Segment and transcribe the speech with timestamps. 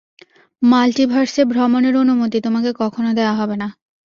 [0.61, 3.67] মাল্টিভার্সে ভ্রমণের অনুমতি তোমাকে কখনো দেয়া হবে না।